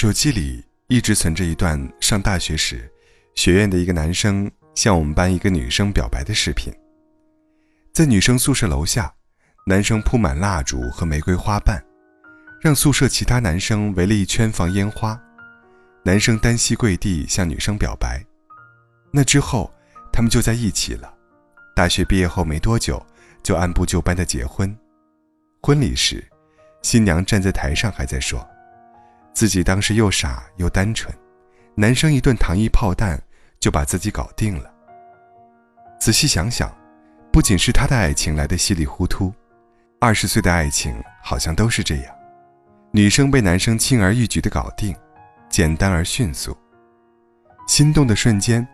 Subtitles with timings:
[0.00, 2.88] 手机里一直存着一段上大学时，
[3.34, 6.72] 学院的一个男生向我们班一个女生表白的视频。
[7.92, 9.12] 在女生宿舍楼下，
[9.66, 11.84] 男生铺满蜡烛和玫瑰花瓣，
[12.60, 15.20] 让宿舍其他男生围了一圈放烟花。
[16.04, 18.24] 男生单膝跪地向女生表白，
[19.10, 19.68] 那之后
[20.12, 21.12] 他们就在一起了。
[21.74, 23.04] 大学毕业后没多久，
[23.42, 24.72] 就按部就班的结婚。
[25.60, 26.24] 婚礼时，
[26.82, 28.48] 新娘站在台上还在说，
[29.38, 31.14] 自己当时又傻又单纯，
[31.76, 33.16] 男生一顿糖衣炮弹
[33.60, 34.68] 就把自己搞定了。
[36.00, 36.76] 仔细想想，
[37.30, 39.32] 不仅是他的爱情来得稀里糊涂，
[40.00, 40.92] 二十岁的爱情
[41.22, 42.12] 好像都是这样，
[42.90, 44.92] 女生被男生轻而易举的搞定。
[45.48, 46.58] 简单而迅速。
[47.68, 48.66] 心动的瞬间，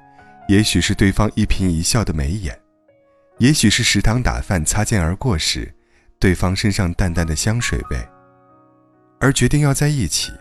[0.48, 2.58] 也许是对方一颦一笑的眉眼，
[3.36, 5.70] 也许是食堂打饭擦肩而过时，
[6.18, 8.08] 对方身上淡淡的香水味。
[9.20, 10.32] 而决定要在一起，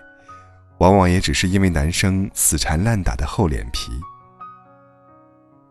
[0.83, 3.89] 往往也只是因为男生死缠烂打的厚脸皮。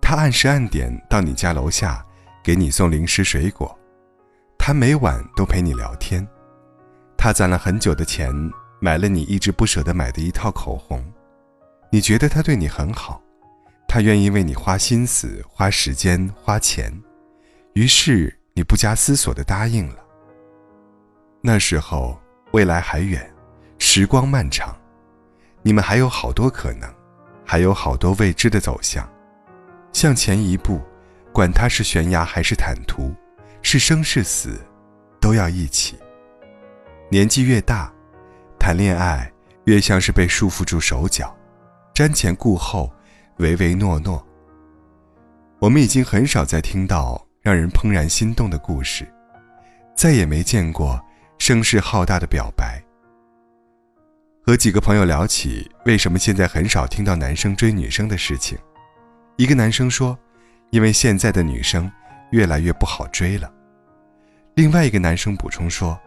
[0.01, 2.03] 他按时按点到你家楼下，
[2.43, 3.69] 给你送零食水果；
[4.57, 6.27] 他每晚都陪你聊天；
[7.15, 8.33] 他攒了很久的钱。
[8.81, 11.05] 买了你一直不舍得买的一套口红，
[11.91, 13.23] 你觉得他对你很好，
[13.87, 16.91] 他愿意为你花心思、花时间、花钱，
[17.75, 19.97] 于是你不加思索的答应了。
[21.43, 22.19] 那时候
[22.51, 23.31] 未来还远，
[23.79, 24.75] 时光漫长，
[25.63, 26.93] 你们还有好多可能，
[27.45, 29.09] 还有好多未知的走向，
[29.93, 30.81] 向前一步，
[31.33, 33.15] 管它是悬崖还是坦途，
[33.63, 34.61] 是生是死，
[35.21, 35.99] 都要一起。
[37.09, 37.93] 年纪越大。
[38.59, 39.29] 谈恋爱
[39.65, 41.37] 越像是被束缚住手脚，
[41.93, 42.89] 瞻前顾后，
[43.39, 44.25] 唯唯诺诺。
[45.59, 49.05] 我们已经很少再听到让人怦然心动的故事，
[49.97, 51.01] 再也没见过
[51.39, 52.81] 声势浩大的表白。
[54.45, 58.59] 和几个朋友聊起为什么现在很少听到男生追女生的事情，
[59.37, 60.19] 一个男生说
[60.71, 61.91] ：“因为现在的女生
[62.33, 63.49] 越来越不好追了。”
[64.55, 65.99] 另外一个男生补充说：“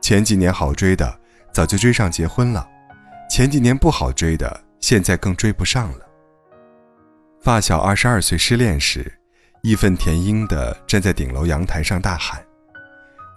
[0.00, 1.18] 前几年好追的。”
[1.54, 2.68] 早就追上结婚了，
[3.30, 6.04] 前几年不好追的，现在更追不上了。
[7.40, 9.20] 发小二十二岁失恋时，
[9.62, 12.44] 义愤填膺地站在顶楼阳台上大喊：“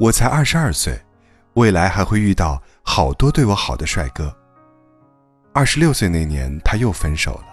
[0.02, 1.00] 我才二十二岁，
[1.58, 4.32] 未来还会遇到好多对我好的帅哥。”
[5.54, 7.48] 二十六岁那年，他又分手了，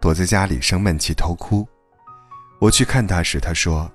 [0.00, 1.66] 躲在家里生闷气偷哭。
[2.60, 3.90] 我去看他时，他说：“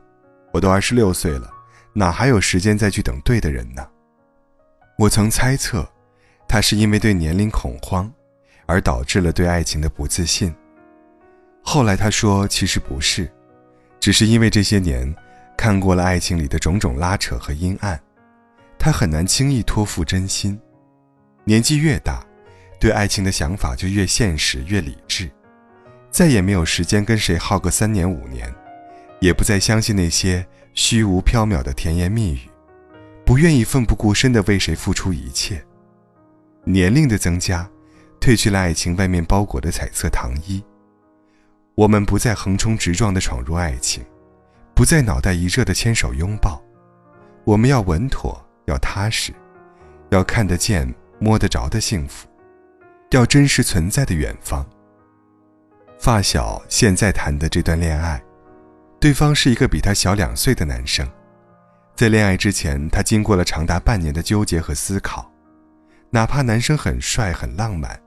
[0.51, 1.49] 我都二十六岁了，
[1.93, 3.87] 哪还有时间再去等对的人呢？”
[4.99, 5.87] 我曾猜测。
[6.47, 8.11] 他是因为对年龄恐慌，
[8.67, 10.53] 而导致了对爱情的不自信。
[11.63, 13.31] 后来他说，其实不是，
[13.99, 15.11] 只是因为这些年
[15.57, 17.99] 看过了爱情里的种种拉扯和阴暗，
[18.85, 20.61] 他很难轻易托付真心。
[21.43, 22.23] 年纪越大，
[22.79, 25.27] 对爱情的想法就越现实、越理智，
[26.11, 28.53] 再也没有时间跟谁耗个三年五年，
[29.19, 30.45] 也不再相信那些
[30.75, 32.41] 虚无缥缈的甜言蜜语，
[33.25, 35.65] 不愿意奋不顾身地为谁付出一切。
[36.63, 37.67] 年龄的增加，
[38.21, 40.63] 褪去了爱情外面包裹的彩色糖衣。
[41.73, 44.05] 我们不再横冲直撞地闯入爱情，
[44.75, 46.61] 不再脑袋一热的牵手拥抱。
[47.45, 49.33] 我们要稳妥，要踏实，
[50.09, 52.27] 要看得见、摸得着的幸福，
[53.11, 54.65] 要真实存在的远方。
[55.97, 58.21] 发小现在谈的这段恋爱，
[58.99, 61.07] 对方是一个比他小两岁的男生。
[61.95, 65.31] 在恋爱之前，他经过了长达半年的纠结和思考。
[66.09, 67.99] 哪怕男生很帅很浪漫，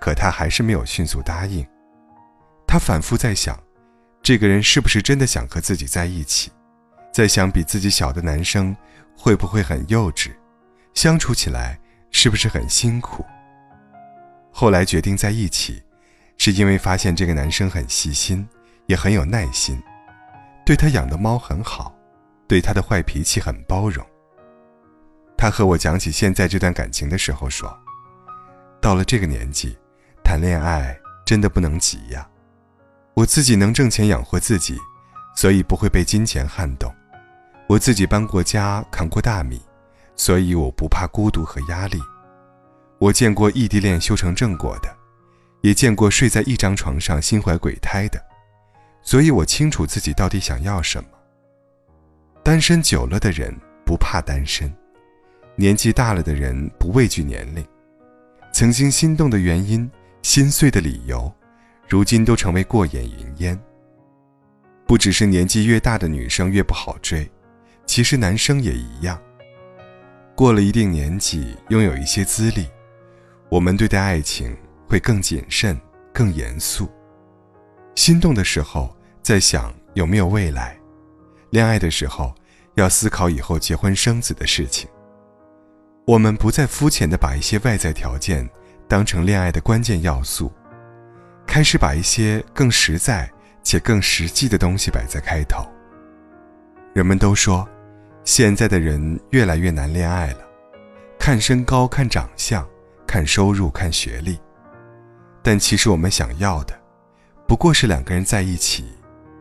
[0.00, 1.66] 可他还是没有迅速答应。
[2.66, 3.58] 他反复在想，
[4.22, 6.50] 这个人是不是真的想和自己在一起？
[7.16, 8.76] 在想比自己小的男生
[9.16, 10.32] 会不会很幼稚，
[10.92, 13.24] 相处起来是不是很辛苦？
[14.52, 15.82] 后来决定在一起，
[16.36, 18.46] 是因为发现这个男生很细心，
[18.84, 19.82] 也很有耐心，
[20.66, 21.90] 对他养的猫很好，
[22.46, 24.06] 对他的坏脾气很包容。
[25.38, 27.74] 他和我讲起现在这段感情的时候说
[28.78, 29.74] ：“到了这个年纪，
[30.22, 30.94] 谈恋爱
[31.24, 32.28] 真的不能急呀。
[33.14, 34.76] 我自己能挣钱养活自己，
[35.34, 36.94] 所以不会被金钱撼动。
[37.68, 39.60] 我自己搬过家，扛过大米，
[40.14, 42.00] 所以我不怕孤独和压力。
[42.98, 44.88] 我见过异地恋修成正果的，
[45.62, 48.18] 也见过睡在一张床上心怀鬼胎的，
[49.02, 51.08] 所以我清楚自己到底想要什么。
[52.42, 53.54] 单身久了的人
[53.84, 54.72] 不怕单身。”
[55.58, 57.66] 年纪大了的人不畏惧年龄，
[58.52, 59.90] 曾经心动的原因、
[60.20, 61.32] 心碎的理由，
[61.88, 63.58] 如今都成为过眼云烟。
[64.86, 67.26] 不只是年纪越大的女生越不好追，
[67.96, 69.18] 其实男生也一样。
[70.34, 72.66] 过了一定年纪，拥有一些资历，
[73.48, 74.54] 我们对待爱情
[74.86, 75.80] 会更谨慎、
[76.12, 76.90] 更严肃。
[77.94, 80.78] 心动的时候在想有没有未来，
[81.48, 82.34] 恋爱的时候
[82.74, 84.86] 要思考以后结婚生子的事情。
[86.06, 88.46] 我们不再肤浅的把一些外在条件
[88.86, 90.52] 当成恋爱的关键要素，
[91.46, 93.32] 开始把一些更实在
[93.62, 95.66] 且更实际的东西摆在开头。
[96.92, 97.66] 人们都说，
[98.26, 100.38] 现在的人越来越难恋爱了，
[101.16, 102.68] 看身高、看长相、
[103.06, 104.36] 看收入、看学历。
[105.44, 106.76] 但其实我们想要的，
[107.46, 108.84] 不过是两个人在一起，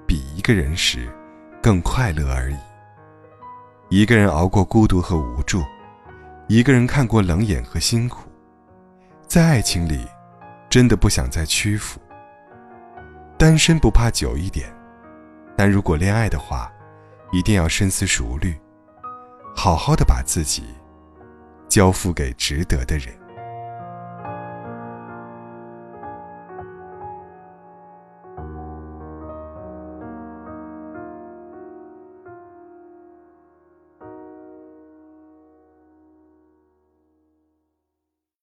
[0.06, 1.12] 比一个人时
[1.64, 2.58] 更快乐而已。
[3.90, 5.64] 一个人熬过孤独和无助。
[6.48, 8.30] 一个人看过冷眼和辛苦，
[9.28, 10.06] 在爱情里，
[10.70, 12.00] 真的不想再屈服。
[13.36, 14.72] 单身不怕久一点，
[15.58, 16.72] 但如果恋爱的话，
[17.32, 18.56] 一定要深思熟虑，
[19.56, 20.63] 好好的把自己
[21.69, 23.25] 交付给值得的人。